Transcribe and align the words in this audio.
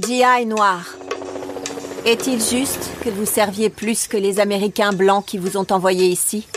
GI 0.00 0.46
noir. 0.46 0.86
Est-il 2.06 2.40
juste 2.42 2.90
que 3.04 3.10
vous 3.10 3.26
serviez 3.26 3.68
plus 3.68 4.08
que 4.08 4.16
les 4.16 4.40
Américains 4.40 4.94
blancs 4.94 5.26
qui 5.26 5.36
vous 5.36 5.58
ont 5.58 5.66
envoyé 5.70 6.06
ici? 6.06 6.48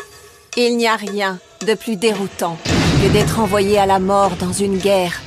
Il 0.56 0.78
n'y 0.78 0.88
a 0.88 0.96
rien 0.96 1.38
de 1.68 1.74
plus 1.74 1.98
déroutant 1.98 2.58
que 2.64 3.12
d'être 3.12 3.42
envoyé 3.42 3.78
à 3.78 3.86
la 3.86 4.00
mort 4.00 4.38
dans 4.40 4.54
une 4.54 4.78
guerre 4.78 5.22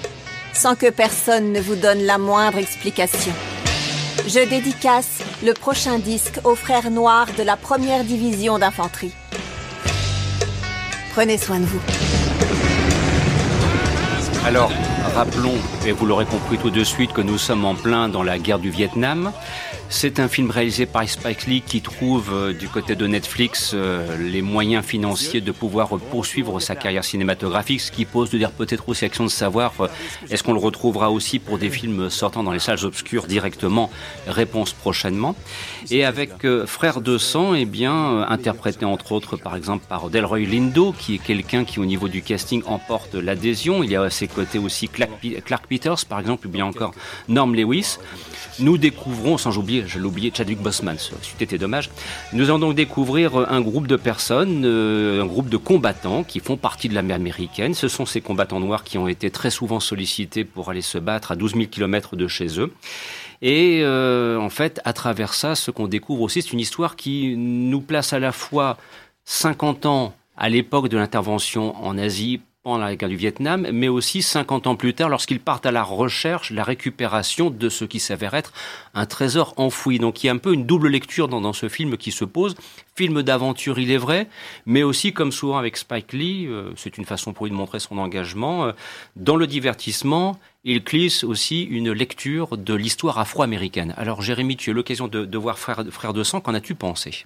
sans 0.54 0.74
que 0.74 0.88
personne 0.88 1.52
ne 1.52 1.60
vous 1.60 1.76
donne 1.76 2.00
la 2.04 2.16
moindre 2.16 2.56
explication. 2.56 3.32
Je 4.26 4.48
dédicace 4.48 5.18
le 5.44 5.52
prochain 5.52 5.98
disque 5.98 6.40
aux 6.44 6.54
frères 6.54 6.90
noirs 6.90 7.28
de 7.36 7.42
la 7.42 7.58
première 7.58 8.04
division 8.04 8.58
d'infanterie. 8.58 9.12
Prenez 11.12 11.36
soin 11.36 11.60
de 11.60 11.66
vous. 11.66 11.80
Alors, 14.46 14.72
rappelons, 15.08 15.54
et 15.86 15.92
vous 15.92 16.06
l'aurez 16.06 16.24
compris 16.24 16.58
tout 16.58 16.70
de 16.70 16.84
suite, 16.84 17.12
que 17.12 17.20
nous 17.20 17.38
sommes 17.38 17.64
en 17.64 17.74
plein 17.74 18.08
dans 18.08 18.22
la 18.22 18.38
guerre 18.38 18.58
du 18.58 18.70
Vietnam. 18.70 19.32
C'est 19.90 20.20
un 20.20 20.28
film 20.28 20.50
réalisé 20.50 20.84
par 20.84 21.08
Spike 21.08 21.46
Lee 21.46 21.62
qui 21.62 21.80
trouve 21.80 22.30
euh, 22.34 22.52
du 22.52 22.68
côté 22.68 22.94
de 22.94 23.06
Netflix 23.06 23.72
euh, 23.72 24.18
les 24.18 24.42
moyens 24.42 24.84
financiers 24.84 25.40
de 25.40 25.50
pouvoir 25.50 25.88
poursuivre 26.10 26.60
sa 26.60 26.76
carrière 26.76 27.04
cinématographique, 27.04 27.80
ce 27.80 27.90
qui 27.90 28.04
pose 28.04 28.28
de 28.28 28.36
dire 28.36 28.50
peut-être 28.50 28.86
aussi 28.90 29.06
action 29.06 29.24
de 29.24 29.30
savoir 29.30 29.72
euh, 29.80 29.88
est-ce 30.28 30.42
qu'on 30.42 30.52
le 30.52 30.58
retrouvera 30.58 31.10
aussi 31.10 31.38
pour 31.38 31.56
des 31.56 31.70
films 31.70 32.10
sortant 32.10 32.42
dans 32.42 32.52
les 32.52 32.58
salles 32.58 32.84
obscures 32.84 33.26
directement? 33.26 33.90
Réponse 34.26 34.74
prochainement. 34.74 35.34
Et 35.90 36.04
avec 36.04 36.46
Frère 36.66 37.00
de 37.00 37.16
sang, 37.16 37.54
eh 37.54 37.64
bien 37.64 38.22
interprété 38.28 38.84
entre 38.84 39.12
autres 39.12 39.38
par 39.38 39.56
exemple 39.56 39.86
par 39.88 40.10
Delroy 40.10 40.40
Lindo, 40.40 40.92
qui 40.92 41.14
est 41.14 41.18
quelqu'un 41.18 41.64
qui 41.64 41.80
au 41.80 41.86
niveau 41.86 42.08
du 42.08 42.20
casting 42.20 42.62
emporte 42.66 43.14
l'adhésion. 43.14 43.82
Il 43.82 43.90
y 43.90 43.96
a 43.96 44.02
à 44.02 44.10
ses 44.10 44.28
côtés 44.28 44.58
aussi 44.58 44.88
Clark 44.88 45.66
Peters 45.66 46.04
par 46.06 46.20
exemple, 46.20 46.46
ou 46.46 46.50
bien 46.50 46.66
encore 46.66 46.92
Norm 47.28 47.54
Lewis. 47.54 47.96
Nous 48.60 48.76
découvrons, 48.76 49.38
sans 49.38 49.56
oublier 49.56 49.77
je 49.86 49.98
l'ai 49.98 50.04
oublié, 50.04 50.32
Chadwick 50.34 50.60
Boseman, 50.60 50.96
c'était 51.38 51.58
dommage. 51.58 51.90
Nous 52.32 52.44
allons 52.44 52.58
donc 52.58 52.74
découvrir 52.74 53.36
un 53.36 53.60
groupe 53.60 53.86
de 53.86 53.96
personnes, 53.96 54.62
euh, 54.64 55.22
un 55.22 55.26
groupe 55.26 55.48
de 55.48 55.56
combattants 55.56 56.24
qui 56.24 56.40
font 56.40 56.56
partie 56.56 56.88
de 56.88 56.94
l'armée 56.94 57.14
américaine. 57.14 57.74
Ce 57.74 57.88
sont 57.88 58.06
ces 58.06 58.20
combattants 58.20 58.60
noirs 58.60 58.84
qui 58.84 58.98
ont 58.98 59.08
été 59.08 59.30
très 59.30 59.50
souvent 59.50 59.80
sollicités 59.80 60.44
pour 60.44 60.70
aller 60.70 60.82
se 60.82 60.98
battre 60.98 61.32
à 61.32 61.36
12 61.36 61.54
000 61.54 61.64
km 61.66 62.16
de 62.16 62.28
chez 62.28 62.60
eux. 62.60 62.72
Et 63.42 63.80
euh, 63.82 64.38
en 64.38 64.50
fait, 64.50 64.80
à 64.84 64.92
travers 64.92 65.34
ça, 65.34 65.54
ce 65.54 65.70
qu'on 65.70 65.86
découvre 65.86 66.22
aussi, 66.22 66.42
c'est 66.42 66.52
une 66.52 66.60
histoire 66.60 66.96
qui 66.96 67.36
nous 67.36 67.80
place 67.80 68.12
à 68.12 68.18
la 68.18 68.32
fois 68.32 68.76
50 69.24 69.86
ans 69.86 70.14
à 70.36 70.48
l'époque 70.48 70.88
de 70.88 70.96
l'intervention 70.96 71.76
en 71.84 71.98
Asie 71.98 72.40
pendant 72.68 72.84
la 72.84 72.96
guerre 72.96 73.08
du 73.08 73.16
Vietnam, 73.16 73.66
mais 73.72 73.88
aussi 73.88 74.20
50 74.20 74.66
ans 74.66 74.76
plus 74.76 74.92
tard 74.92 75.08
lorsqu'ils 75.08 75.40
partent 75.40 75.64
à 75.64 75.70
la 75.70 75.82
recherche, 75.82 76.50
la 76.50 76.64
récupération 76.64 77.48
de 77.48 77.70
ce 77.70 77.86
qui 77.86 77.98
s'avère 77.98 78.34
être 78.34 78.52
un 78.92 79.06
trésor 79.06 79.54
enfoui. 79.56 79.98
Donc 79.98 80.22
il 80.22 80.26
y 80.26 80.30
a 80.30 80.34
un 80.34 80.38
peu 80.38 80.52
une 80.52 80.66
double 80.66 80.88
lecture 80.88 81.28
dans, 81.28 81.52
ce 81.54 81.70
film 81.70 81.96
qui 81.96 82.12
se 82.12 82.26
pose. 82.26 82.56
Film 82.94 83.22
d'aventure, 83.22 83.78
il 83.78 83.90
est 83.90 83.96
vrai, 83.96 84.28
mais 84.66 84.82
aussi, 84.82 85.14
comme 85.14 85.32
souvent 85.32 85.56
avec 85.56 85.78
Spike 85.78 86.12
Lee, 86.12 86.46
euh, 86.46 86.70
c'est 86.76 86.98
une 86.98 87.06
façon 87.06 87.32
pour 87.32 87.46
lui 87.46 87.52
de 87.52 87.56
montrer 87.56 87.80
son 87.80 87.96
engagement, 87.96 88.66
euh, 88.66 88.72
dans 89.16 89.36
le 89.36 89.46
divertissement, 89.46 90.38
il 90.62 90.84
glisse 90.84 91.24
aussi 91.24 91.62
une 91.62 91.90
lecture 91.90 92.58
de 92.58 92.74
l'histoire 92.74 93.18
afro-américaine. 93.18 93.94
Alors 93.96 94.20
Jérémy, 94.20 94.58
tu 94.58 94.68
as 94.68 94.74
l'occasion 94.74 95.08
de, 95.08 95.38
voir 95.38 95.58
Frère, 95.58 95.82
Frère 95.90 96.12
de 96.12 96.22
sang, 96.22 96.42
qu'en 96.42 96.52
as-tu 96.52 96.74
pensé? 96.74 97.24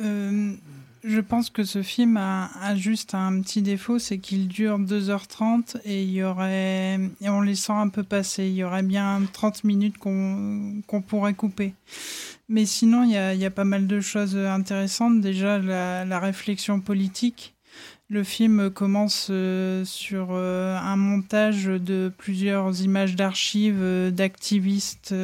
Euh, 0.00 0.54
je 1.02 1.20
pense 1.20 1.48
que 1.48 1.64
ce 1.64 1.82
film 1.82 2.18
a, 2.18 2.74
juste 2.76 3.14
un 3.14 3.40
petit 3.40 3.62
défaut, 3.62 3.98
c'est 3.98 4.18
qu'il 4.18 4.48
dure 4.48 4.78
2h30 4.78 5.78
et 5.84 6.02
il 6.02 6.10
y 6.10 6.22
aurait, 6.22 7.00
et 7.20 7.28
on 7.28 7.40
les 7.40 7.54
sent 7.54 7.72
un 7.72 7.88
peu 7.88 8.02
passer. 8.02 8.46
Il 8.46 8.54
y 8.54 8.64
aurait 8.64 8.82
bien 8.82 9.22
30 9.32 9.64
minutes 9.64 9.96
qu'on 9.98 11.02
pourrait 11.06 11.34
couper. 11.34 11.72
Mais 12.48 12.66
sinon, 12.66 13.04
il 13.04 13.12
y, 13.12 13.44
a, 13.46 13.50
pas 13.50 13.64
mal 13.64 13.86
de 13.86 14.00
choses 14.00 14.36
intéressantes. 14.36 15.20
Déjà, 15.20 15.58
la, 15.58 16.18
réflexion 16.18 16.80
politique. 16.80 17.54
Le 18.10 18.24
film 18.24 18.70
commence 18.70 19.28
euh, 19.30 19.84
sur 19.84 20.30
euh, 20.32 20.76
un 20.76 20.96
montage 20.96 21.66
de 21.66 22.12
plusieurs 22.18 22.82
images 22.82 23.14
d'archives 23.14 23.78
euh, 23.80 24.10
d'activistes, 24.10 25.14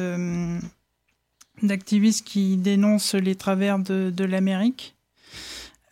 d'activistes 1.61 2.25
qui 2.25 2.55
dénoncent 2.55 3.15
les 3.15 3.35
travers 3.35 3.77
de 3.77 4.23
l'Amérique. 4.23 4.96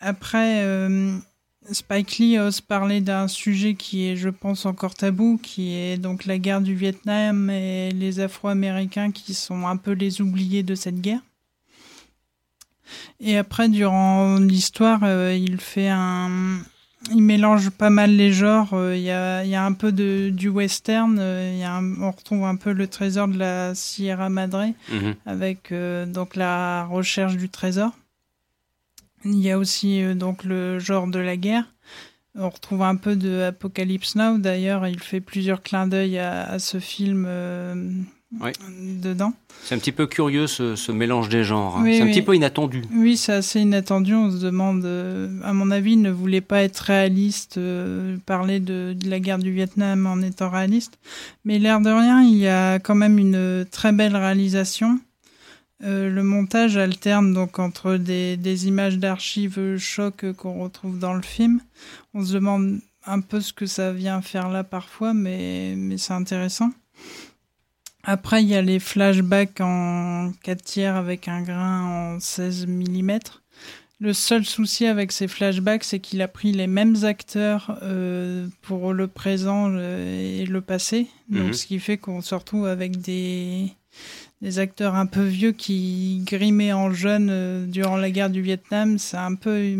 Après, 0.00 0.62
euh, 0.62 1.16
Spike 1.70 2.18
Lee 2.18 2.38
ose 2.38 2.60
parler 2.60 3.00
d'un 3.00 3.28
sujet 3.28 3.74
qui 3.74 4.06
est, 4.06 4.16
je 4.16 4.28
pense, 4.28 4.66
encore 4.66 4.94
tabou, 4.94 5.38
qui 5.42 5.74
est 5.74 5.96
donc 5.96 6.26
la 6.26 6.38
guerre 6.38 6.60
du 6.60 6.74
Vietnam 6.74 7.50
et 7.50 7.90
les 7.90 8.20
Afro-Américains 8.20 9.10
qui 9.10 9.34
sont 9.34 9.66
un 9.66 9.76
peu 9.76 9.92
les 9.92 10.20
oubliés 10.20 10.62
de 10.62 10.74
cette 10.74 11.00
guerre. 11.00 11.20
Et 13.18 13.36
après, 13.36 13.68
durant 13.68 14.36
l'histoire, 14.38 15.00
euh, 15.02 15.34
il 15.34 15.58
fait 15.58 15.88
un, 15.88 16.60
il 17.10 17.22
mélange 17.22 17.70
pas 17.70 17.90
mal 17.90 18.14
les 18.14 18.32
genres. 18.32 18.74
Euh, 18.74 18.94
il 18.94 19.02
y, 19.02 19.10
a, 19.10 19.44
y, 19.44 19.56
a, 19.56 19.64
un 19.64 19.72
peu 19.72 19.90
de, 19.90 20.30
du 20.30 20.48
western. 20.48 21.16
y 21.16 21.64
a 21.64 21.80
on 22.00 22.10
retrouve 22.12 22.44
un 22.44 22.54
peu 22.54 22.72
le 22.72 22.86
trésor 22.86 23.26
de 23.26 23.38
la 23.38 23.74
Sierra 23.74 24.28
Madre 24.28 24.66
mhm. 24.92 25.16
avec 25.24 25.74
donc 26.06 26.36
la 26.36 26.84
recherche 26.84 27.36
du 27.36 27.48
trésor. 27.48 27.90
Il 29.24 29.38
y 29.38 29.50
a 29.50 29.58
aussi 29.58 30.02
euh, 30.02 30.14
donc 30.14 30.44
le 30.44 30.78
genre 30.78 31.06
de 31.06 31.18
la 31.18 31.36
guerre. 31.36 31.64
On 32.38 32.50
retrouve 32.50 32.82
un 32.82 32.96
peu 32.96 33.16
de 33.16 33.42
Apocalypse 33.42 34.14
Now. 34.14 34.38
D'ailleurs, 34.38 34.86
il 34.86 35.00
fait 35.00 35.20
plusieurs 35.20 35.62
clins 35.62 35.86
d'œil 35.86 36.18
à, 36.18 36.58
ce 36.58 36.78
film 36.80 37.24
euh, 37.26 37.74
dedans. 38.42 39.32
C'est 39.64 39.74
un 39.74 39.78
petit 39.78 39.92
peu 39.92 40.06
curieux 40.06 40.46
ce, 40.46 40.92
mélange 40.92 41.30
des 41.30 41.44
genres. 41.44 41.78
Hein. 41.78 41.84
c'est 41.86 42.02
un 42.02 42.08
petit 42.08 42.20
peu 42.20 42.36
inattendu. 42.36 42.82
Oui, 42.92 43.16
c'est 43.16 43.32
assez 43.32 43.60
inattendu. 43.60 44.14
On 44.14 44.30
se 44.30 44.36
demande, 44.36 44.84
euh, 44.84 45.30
à 45.44 45.54
mon 45.54 45.70
avis, 45.70 45.92
il 45.92 46.02
ne 46.02 46.10
voulait 46.10 46.42
pas 46.42 46.62
être 46.62 46.80
réaliste, 46.80 47.58
parler 48.26 48.60
de, 48.60 48.94
de, 48.94 49.08
la 49.08 49.18
guerre 49.18 49.38
du 49.38 49.50
Vietnam 49.50 50.06
en 50.06 50.20
étant 50.20 50.50
réaliste. 50.50 50.98
Mais 51.46 51.58
l'air 51.58 51.80
de 51.80 51.88
rien, 51.88 52.22
il 52.22 52.36
y 52.36 52.48
a 52.48 52.78
quand 52.78 52.96
même 52.96 53.18
une 53.18 53.64
très 53.70 53.92
belle 53.92 54.14
réalisation. 54.14 55.00
Euh, 55.84 56.08
le 56.08 56.22
montage 56.22 56.78
alterne 56.78 57.34
donc 57.34 57.58
entre 57.58 57.96
des, 57.96 58.66
images 58.66 58.98
d'archives 58.98 59.76
choc 59.76 60.32
qu'on 60.32 60.62
retrouve 60.62 60.98
dans 60.98 61.14
le 61.14 61.22
film. 61.22 61.60
On 62.14 62.24
se 62.24 62.32
demande 62.32 62.80
un 63.04 63.20
peu 63.20 63.40
ce 63.40 63.52
que 63.52 63.66
ça 63.66 63.92
vient 63.92 64.22
faire 64.22 64.48
là 64.48 64.64
parfois, 64.64 65.12
mais, 65.14 65.74
mais 65.76 65.98
c'est 65.98 66.14
intéressant. 66.14 66.70
Après, 68.08 68.42
il 68.42 68.48
y 68.48 68.54
a 68.54 68.62
les 68.62 68.78
flashbacks 68.78 69.60
en 69.60 70.32
4 70.44 70.62
tiers 70.62 70.94
avec 70.96 71.26
un 71.26 71.42
grain 71.42 72.14
en 72.14 72.20
16 72.20 72.66
mm. 72.68 73.18
Le 73.98 74.12
seul 74.12 74.44
souci 74.44 74.84
avec 74.86 75.10
ces 75.10 75.26
flashbacks, 75.26 75.84
c'est 75.84 76.00
qu'il 76.00 76.20
a 76.20 76.28
pris 76.28 76.52
les 76.52 76.66
mêmes 76.66 77.04
acteurs 77.04 77.78
euh, 77.82 78.46
pour 78.60 78.92
le 78.92 79.08
présent 79.08 79.74
et 79.78 80.44
le 80.44 80.60
passé. 80.60 81.06
Donc, 81.30 81.46
mhm. 81.46 81.52
ce 81.54 81.66
qui 81.66 81.78
fait 81.78 81.96
qu'on 81.96 82.20
se 82.20 82.34
retrouve 82.34 82.66
avec 82.66 83.00
des, 83.00 83.72
des 84.42 84.58
acteurs 84.58 84.94
un 84.94 85.06
peu 85.06 85.22
vieux 85.22 85.52
qui 85.52 86.22
grimaient 86.26 86.72
en 86.72 86.90
jeunes 86.92 87.30
euh, 87.30 87.66
durant 87.66 87.96
la 87.96 88.10
guerre 88.10 88.30
du 88.30 88.42
Vietnam, 88.42 88.98
c'est 88.98 89.16
un 89.16 89.34
peu 89.34 89.74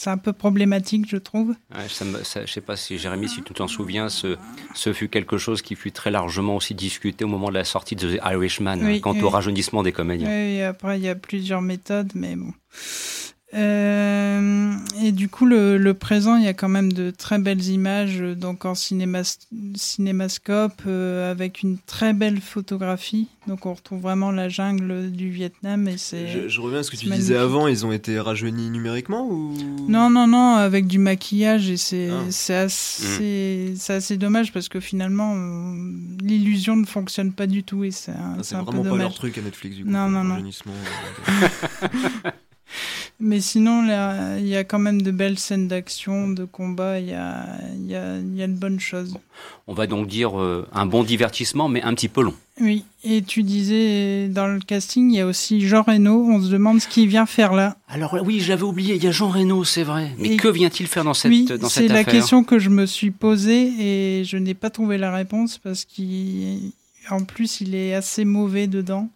c'est 0.00 0.08
un 0.08 0.16
peu 0.16 0.32
problématique, 0.32 1.04
je 1.06 1.18
trouve. 1.18 1.50
Ouais, 1.74 1.86
ça 1.90 2.06
ne 2.06 2.46
sais 2.46 2.60
pas 2.62 2.74
si 2.74 2.96
Jérémy, 2.96 3.28
si 3.28 3.42
tu 3.42 3.52
t'en 3.52 3.68
souviens, 3.68 4.08
ce, 4.08 4.38
ce, 4.72 4.94
fut 4.94 5.10
quelque 5.10 5.36
chose 5.36 5.60
qui 5.60 5.74
fut 5.74 5.92
très 5.92 6.10
largement 6.10 6.56
aussi 6.56 6.74
discuté 6.74 7.26
au 7.26 7.28
moment 7.28 7.48
de 7.48 7.54
la 7.54 7.64
sortie 7.64 7.96
de 7.96 8.16
The 8.16 8.20
Irishman, 8.24 8.98
quant 9.02 9.14
au 9.20 9.28
rajeunissement 9.28 9.82
des 9.82 9.92
comédiens. 9.92 10.30
Oui, 10.30 10.62
après 10.62 10.98
il 10.98 11.04
y 11.04 11.08
a 11.10 11.14
plusieurs 11.14 11.60
méthodes, 11.60 12.12
mais 12.14 12.34
bon. 12.34 12.54
Euh, 13.52 14.74
et 15.02 15.10
du 15.10 15.28
coup, 15.28 15.44
le, 15.44 15.76
le, 15.76 15.94
présent, 15.94 16.36
il 16.36 16.44
y 16.44 16.48
a 16.48 16.54
quand 16.54 16.68
même 16.68 16.92
de 16.92 17.10
très 17.10 17.38
belles 17.38 17.66
images, 17.66 18.20
euh, 18.20 18.36
donc 18.36 18.64
en 18.64 18.76
cinémascope, 18.76 20.82
euh, 20.86 21.30
avec 21.30 21.62
une 21.62 21.78
très 21.78 22.12
belle 22.12 22.40
photographie. 22.40 23.26
Donc, 23.48 23.66
on 23.66 23.74
retrouve 23.74 24.00
vraiment 24.00 24.30
la 24.30 24.48
jungle 24.48 25.10
du 25.10 25.30
Vietnam. 25.30 25.88
Et 25.88 25.98
c'est. 25.98 26.48
Je, 26.48 26.60
reviens 26.60 26.80
à 26.80 26.82
ce 26.84 26.92
que 26.92 26.96
tu 26.96 27.08
disais 27.08 27.36
avant. 27.36 27.66
Ils 27.66 27.84
ont 27.84 27.90
été 27.90 28.20
rajeunis 28.20 28.70
numériquement 28.70 29.26
ou? 29.26 29.56
Non, 29.88 30.10
non, 30.10 30.28
non, 30.28 30.54
avec 30.54 30.86
du 30.86 30.98
maquillage. 30.98 31.70
Et 31.70 31.76
c'est 31.76 32.10
ah. 32.10 32.22
c'est 32.30 32.54
assez, 32.54 33.74
mm. 33.74 33.92
assez 33.92 34.16
dommage 34.16 34.52
parce 34.52 34.68
que 34.68 34.78
finalement, 34.78 35.34
l'illusion 36.20 36.76
ne 36.76 36.86
fonctionne 36.86 37.32
pas 37.32 37.48
du 37.48 37.64
tout. 37.64 37.82
Et 37.82 37.90
c'est 37.90 38.12
ah, 38.12 38.62
vraiment 38.62 38.84
pas 38.84 38.96
leur 38.96 39.14
truc 39.14 39.36
à 39.38 39.42
Netflix 39.42 39.76
du 39.76 39.84
coup. 39.84 39.90
Non, 39.90 40.08
non, 40.08 40.22
non. 40.22 40.36
Mais 43.20 43.40
sinon, 43.40 43.84
il 44.38 44.46
y 44.46 44.56
a 44.56 44.64
quand 44.64 44.78
même 44.78 45.02
de 45.02 45.10
belles 45.10 45.38
scènes 45.38 45.68
d'action, 45.68 46.28
de 46.28 46.44
combat, 46.44 46.98
il 47.00 47.08
y 47.08 47.12
a, 47.12 47.44
y, 47.86 47.94
a, 47.94 48.18
y 48.18 48.42
a 48.42 48.46
de 48.46 48.54
bonnes 48.54 48.80
choses. 48.80 49.14
On 49.66 49.74
va 49.74 49.86
donc 49.86 50.06
dire 50.06 50.40
euh, 50.40 50.66
un 50.72 50.86
bon 50.86 51.04
divertissement, 51.04 51.68
mais 51.68 51.82
un 51.82 51.92
petit 51.94 52.08
peu 52.08 52.22
long. 52.22 52.34
Oui, 52.60 52.84
et 53.04 53.22
tu 53.22 53.42
disais, 53.42 54.28
dans 54.28 54.46
le 54.46 54.60
casting, 54.60 55.10
il 55.10 55.16
y 55.16 55.20
a 55.20 55.26
aussi 55.26 55.60
Jean 55.60 55.82
Reno, 55.82 56.26
on 56.28 56.42
se 56.42 56.48
demande 56.48 56.80
ce 56.80 56.88
qu'il 56.88 57.08
vient 57.08 57.26
faire 57.26 57.52
là. 57.52 57.76
Alors 57.88 58.16
oui, 58.22 58.40
j'avais 58.40 58.62
oublié, 58.62 58.96
il 58.96 59.04
y 59.04 59.06
a 59.06 59.12
Jean 59.12 59.28
Reno, 59.28 59.64
c'est 59.64 59.82
vrai. 59.82 60.12
Mais 60.18 60.36
que 60.36 60.48
vient-il 60.48 60.86
faire 60.86 61.04
dans 61.04 61.14
cette, 61.14 61.30
oui, 61.30 61.44
dans 61.44 61.68
C'est 61.68 61.88
la 61.88 62.04
question 62.04 62.42
que 62.42 62.58
je 62.58 62.70
me 62.70 62.86
suis 62.86 63.10
posée 63.10 63.72
et 63.78 64.24
je 64.24 64.36
n'ai 64.38 64.54
pas 64.54 64.70
trouvé 64.70 64.98
la 64.98 65.12
réponse 65.12 65.58
parce 65.58 65.84
qu'il 65.84 66.72
en 67.10 67.24
plus, 67.24 67.60
il 67.60 67.74
est 67.74 67.94
assez 67.94 68.24
mauvais 68.24 68.66
dedans. 68.66 69.08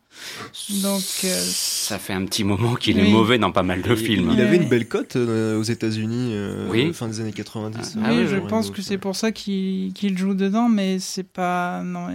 Donc, 0.82 1.02
euh, 1.25 1.38
ça 1.40 1.99
fait 1.99 2.12
un 2.12 2.25
petit 2.25 2.44
moment 2.44 2.75
qu'il 2.75 2.99
est 2.99 3.11
mauvais 3.11 3.38
dans 3.38 3.52
pas 3.52 3.62
mal 3.62 3.82
de 3.82 3.90
Il- 3.90 3.96
films. 3.96 4.31
Il, 4.32 4.40
avait 4.40 4.56
une 4.56 4.69
belle 4.69 4.87
cote 4.88 5.16
euh, 5.16 5.58
aux 5.58 5.62
États-Unis 5.62 6.31
euh, 6.32 6.69
Oui. 6.70 6.93
fin 6.93 7.08
des 7.08 7.20
années 7.20 7.32
90. 7.32 7.96
Ah 8.02 8.08
oui, 8.11 8.19
oui, 8.20 8.26
je 8.28 8.37
pense 8.37 8.70
que 8.70 8.82
c'est 8.82 8.99
pour 8.99 9.16
ça 9.16 9.32
qu'il 9.32 9.93
joue 10.16 10.34
dedans, 10.34 10.69
mais 10.69 10.99
c'est 10.99 11.26
pas. 11.28 11.82
Non, 11.82 12.08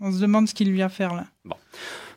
on 0.00 0.12
se 0.12 0.18
demande 0.18 0.48
ce 0.48 0.54
qu'il 0.54 0.72
vient 0.72 0.88
faire 0.88 1.14
là. 1.14 1.26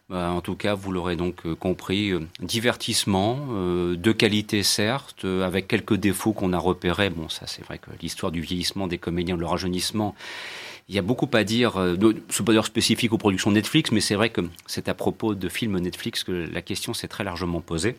Bah, 0.07 0.29
en 0.29 0.41
tout 0.41 0.55
cas, 0.55 0.75
vous 0.75 0.91
l'aurez 0.91 1.15
donc 1.15 1.41
compris, 1.55 2.11
divertissement, 2.39 3.39
euh, 3.51 3.95
de 3.95 4.11
qualité 4.11 4.61
certes, 4.61 5.25
avec 5.25 5.67
quelques 5.67 5.95
défauts 5.95 6.31
qu'on 6.33 6.53
a 6.53 6.59
repérés. 6.59 7.09
Bon, 7.09 7.27
ça 7.29 7.47
c'est 7.47 7.63
vrai 7.65 7.79
que 7.79 7.89
l'histoire 8.01 8.31
du 8.31 8.41
vieillissement 8.41 8.87
des 8.87 8.97
comédiens, 8.99 9.35
le 9.35 9.45
rajeunissement, 9.47 10.13
il 10.87 10.95
y 10.95 10.99
a 10.99 11.01
beaucoup 11.01 11.29
à 11.33 11.43
dire. 11.43 11.77
Euh, 11.77 11.95
de- 11.95 12.21
c'est 12.29 12.43
pas 12.45 12.51
d'ailleurs 12.51 12.65
spécifique 12.65 13.11
aux 13.13 13.17
productions 13.17 13.51
Netflix, 13.51 13.91
mais 13.91 14.01
c'est 14.01 14.15
vrai 14.15 14.29
que 14.29 14.41
c'est 14.67 14.87
à 14.89 14.93
propos 14.93 15.35
de 15.35 15.49
films 15.49 15.79
Netflix 15.79 16.23
que 16.23 16.31
la 16.31 16.61
question 16.61 16.93
s'est 16.93 17.07
très 17.07 17.23
largement 17.23 17.61
posée. 17.61 17.95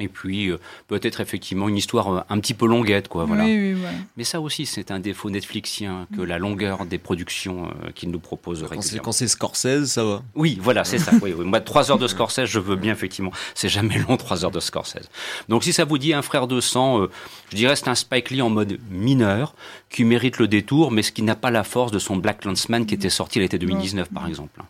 Et 0.00 0.08
puis 0.08 0.48
euh, 0.48 0.58
peut-être 0.88 1.20
effectivement 1.20 1.68
une 1.68 1.76
histoire 1.76 2.12
euh, 2.12 2.20
un 2.28 2.40
petit 2.40 2.54
peu 2.54 2.66
longuette, 2.66 3.06
quoi. 3.06 3.26
Voilà. 3.26 3.44
Oui, 3.44 3.56
oui, 3.56 3.72
voilà. 3.74 3.96
Mais 4.16 4.24
ça 4.24 4.40
aussi, 4.40 4.66
c'est 4.66 4.90
un 4.90 4.98
défaut 4.98 5.30
Netflixien 5.30 6.08
que 6.16 6.20
la 6.20 6.38
longueur 6.38 6.84
des 6.84 6.98
productions 6.98 7.66
euh, 7.66 7.90
qu'ils 7.94 8.10
nous 8.10 8.20
c'est, 8.20 8.66
régulièrement. 8.66 9.02
quand 9.04 9.12
c'est 9.12 9.28
Scorsese, 9.28 9.86
ça 9.86 10.02
va. 10.02 10.22
Oui, 10.34 10.58
voilà, 10.60 10.84
c'est 10.84 10.98
ça. 10.98 11.12
Oui, 11.22 11.32
oui. 11.32 11.44
Moi, 11.44 11.60
trois 11.60 11.92
heures 11.92 11.98
de 11.98 12.08
Scorsese, 12.08 12.46
je 12.46 12.58
veux 12.58 12.74
bien, 12.74 12.92
effectivement. 12.92 13.30
C'est 13.54 13.68
jamais 13.68 13.98
long, 13.98 14.16
trois 14.16 14.44
heures 14.44 14.50
de 14.50 14.58
Scorsese. 14.58 15.08
Donc, 15.48 15.62
si 15.62 15.72
ça 15.72 15.84
vous 15.84 15.96
dit 15.96 16.12
un 16.12 16.22
frère 16.22 16.48
de 16.48 16.60
sang, 16.60 17.02
euh, 17.02 17.10
je 17.50 17.56
dirais 17.56 17.76
c'est 17.76 17.88
un 17.88 17.94
Spike 17.94 18.30
Lee 18.30 18.42
en 18.42 18.50
mode 18.50 18.78
mineur, 18.90 19.54
qui 19.90 20.02
mérite 20.02 20.38
le 20.38 20.48
détour, 20.48 20.90
mais 20.90 21.02
ce 21.02 21.12
qui 21.12 21.22
n'a 21.22 21.36
pas 21.36 21.52
la 21.52 21.62
force 21.62 21.92
de 21.92 22.00
son 22.00 22.16
Black 22.16 22.44
Landsman 22.44 22.84
qui 22.84 22.94
était 22.94 23.10
sorti 23.10 23.38
l'été 23.38 23.58
2019, 23.58 24.08
par 24.12 24.26
exemple. 24.26 24.60